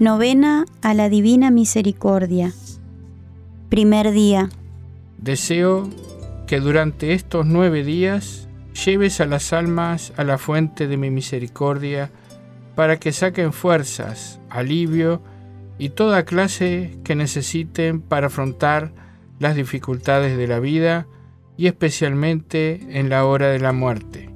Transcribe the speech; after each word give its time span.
Novena 0.00 0.64
a 0.80 0.94
la 0.94 1.08
Divina 1.08 1.50
Misericordia. 1.50 2.52
Primer 3.68 4.12
día. 4.12 4.48
Deseo 5.16 5.90
que 6.46 6.60
durante 6.60 7.14
estos 7.14 7.46
nueve 7.46 7.82
días 7.82 8.48
lleves 8.84 9.20
a 9.20 9.26
las 9.26 9.52
almas 9.52 10.12
a 10.16 10.22
la 10.22 10.38
fuente 10.38 10.86
de 10.86 10.96
mi 10.96 11.10
misericordia 11.10 12.12
para 12.76 13.00
que 13.00 13.10
saquen 13.10 13.52
fuerzas, 13.52 14.38
alivio 14.50 15.20
y 15.78 15.88
toda 15.88 16.24
clase 16.24 16.96
que 17.02 17.16
necesiten 17.16 18.00
para 18.00 18.28
afrontar 18.28 18.92
las 19.40 19.56
dificultades 19.56 20.36
de 20.36 20.46
la 20.46 20.60
vida 20.60 21.08
y 21.56 21.66
especialmente 21.66 23.00
en 23.00 23.08
la 23.08 23.24
hora 23.24 23.48
de 23.48 23.58
la 23.58 23.72
muerte. 23.72 24.30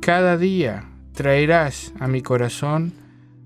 Cada 0.00 0.36
día 0.36 0.90
traerás 1.14 1.94
a 2.00 2.06
mi 2.06 2.20
corazón 2.20 2.92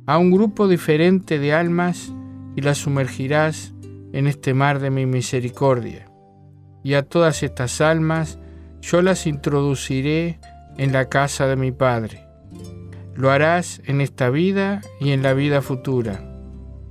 a 0.09 0.17
un 0.17 0.31
grupo 0.31 0.69
diferente 0.69 1.39
de 1.39 1.53
almas 1.53 2.15
y 2.57 2.63
las 2.63 2.79
sumergirás 2.79 3.75
en 4.15 4.27
este 4.27 4.55
mar 4.55 4.79
de 4.79 4.89
mi 4.89 5.05
misericordia. 5.05 6.11
Y 6.83 6.95
a 6.95 7.03
todas 7.03 7.43
estas 7.43 7.83
almas 7.83 8.39
yo 8.81 9.03
las 9.03 9.27
introduciré 9.27 10.41
en 10.79 10.95
la 10.95 11.11
casa 11.11 11.47
de 11.47 11.57
mi 11.57 11.73
Padre. 11.73 12.25
Lo 13.17 13.31
harás 13.31 13.83
en 13.85 14.01
esta 14.01 14.31
vida 14.31 14.81
y 14.99 15.11
en 15.11 15.23
la 15.23 15.35
vida 15.35 15.61
futura, 15.61 16.41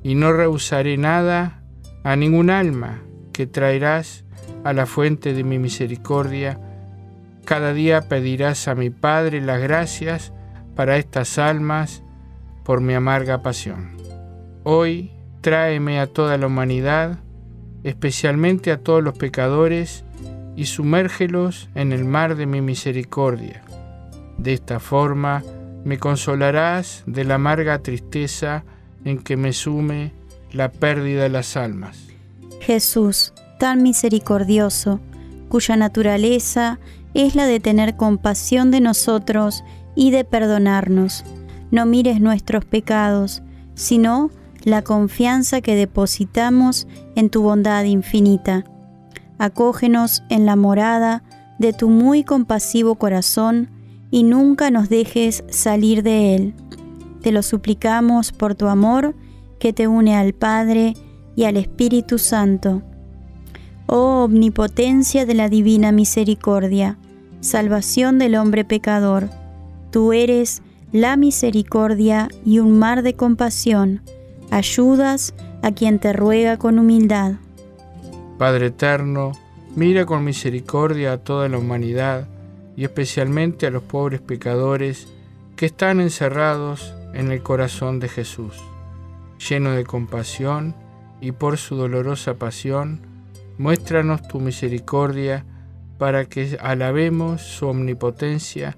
y 0.04 0.14
no 0.14 0.32
rehusaré 0.32 0.96
nada 0.98 1.64
a 2.04 2.16
ningún 2.16 2.52
alma 2.52 3.02
que 3.34 3.48
traerás 3.48 4.26
a 4.64 4.74
la 4.74 4.86
fuente 4.86 5.34
de 5.34 5.44
mi 5.44 5.58
misericordia. 5.58 6.62
Cada 7.46 7.74
día 7.74 8.10
pedirás 8.10 8.68
a 8.68 8.76
mi 8.76 8.92
Padre 8.92 9.42
las 9.42 9.60
gracias 9.60 10.34
para 10.76 10.98
estas 10.98 11.40
almas 11.40 12.04
por 12.68 12.82
mi 12.82 12.94
amarga 12.96 13.42
pasión. 13.42 13.96
Hoy 14.66 15.12
tráeme 15.40 16.02
a 16.02 16.08
toda 16.08 16.38
la 16.38 16.48
humanidad, 16.48 17.18
especialmente 17.86 18.74
a 18.74 18.84
todos 18.84 19.02
los 19.02 19.18
pecadores, 19.18 20.04
y 20.58 20.66
sumérgelos 20.66 21.70
en 21.76 21.94
el 21.94 22.04
mar 22.04 22.36
de 22.36 22.46
mi 22.46 22.60
misericordia. 22.60 23.64
De 24.38 24.52
esta 24.52 24.82
forma 24.82 25.46
me 25.86 25.98
consolarás 25.98 27.04
de 27.06 27.24
la 27.24 27.36
amarga 27.36 27.80
tristeza 27.80 28.66
en 29.06 29.20
que 29.20 29.38
me 29.38 29.54
sume 29.54 30.12
la 30.52 30.70
pérdida 30.70 31.24
de 31.24 31.30
las 31.30 31.56
almas. 31.56 32.08
Jesús, 32.60 33.34
tan 33.60 33.82
misericordioso, 33.82 35.00
cuya 35.48 35.78
naturaleza 35.78 36.80
es 37.14 37.34
la 37.34 37.46
de 37.46 37.62
tener 37.62 37.96
compasión 37.96 38.72
de 38.72 38.82
nosotros 38.82 39.64
y 39.96 40.12
de 40.12 40.26
perdonarnos 40.26 41.24
no 41.72 41.86
mires 41.86 42.22
nuestros 42.22 42.66
pecados, 42.66 43.44
sino 43.76 44.30
la 44.64 44.82
confianza 44.82 45.62
que 45.62 45.76
depositamos 45.76 46.88
en 47.16 47.30
tu 47.30 47.42
bondad 47.42 47.84
infinita. 47.84 48.66
Acógenos 49.38 50.24
en 50.30 50.46
la 50.46 50.56
morada 50.56 51.24
de 51.60 51.74
tu 51.74 51.90
muy 51.90 52.24
compasivo 52.24 52.96
corazón 52.96 53.70
y 54.12 54.24
nunca 54.24 54.72
nos 54.72 54.90
dejes 54.90 55.44
salir 55.50 56.04
de 56.04 56.36
él. 56.36 56.54
Te 57.22 57.32
lo 57.32 57.44
suplicamos 57.44 58.32
por 58.32 58.56
tu 58.56 58.68
amor 58.68 59.16
que 59.60 59.74
te 59.74 59.88
une 59.88 60.16
al 60.16 60.34
Padre 60.34 60.96
y 61.36 61.44
al 61.44 61.58
Espíritu 61.58 62.18
Santo. 62.18 62.82
Oh 63.86 64.26
omnipotencia 64.26 65.26
de 65.26 65.34
la 65.34 65.50
divina 65.50 65.92
misericordia, 65.92 66.98
salvación 67.40 68.20
del 68.20 68.36
hombre 68.36 68.66
pecador, 68.66 69.30
tú 69.92 70.14
eres 70.14 70.62
la 71.02 71.16
misericordia 71.16 72.28
y 72.44 72.58
un 72.58 72.80
mar 72.80 73.04
de 73.04 73.14
compasión, 73.14 74.02
ayudas 74.50 75.36
a 75.62 75.72
quien 75.72 76.00
te 76.00 76.12
ruega 76.12 76.58
con 76.58 76.80
humildad. 76.80 77.34
Padre 78.40 78.68
eterno, 78.68 79.34
mira 79.76 80.08
con 80.08 80.24
misericordia 80.24 81.14
a 81.14 81.18
toda 81.20 81.50
la 81.50 81.60
humanidad 81.60 82.28
y 82.76 82.84
especialmente 82.84 83.68
a 83.68 83.70
los 83.70 83.84
pobres 83.84 84.22
pecadores 84.22 85.08
que 85.56 85.68
están 85.68 86.02
encerrados 86.02 86.96
en 87.14 87.32
el 87.32 87.44
corazón 87.44 88.00
de 88.00 88.10
Jesús. 88.10 88.56
Lleno 89.48 89.74
de 89.74 89.84
compasión 89.84 90.74
y 91.22 91.32
por 91.32 91.60
su 91.60 91.76
dolorosa 91.76 92.40
pasión, 92.40 93.02
muéstranos 93.60 94.28
tu 94.28 94.40
misericordia 94.40 95.46
para 96.00 96.26
que 96.26 96.58
alabemos 96.60 97.44
su 97.44 97.68
omnipotencia 97.68 98.78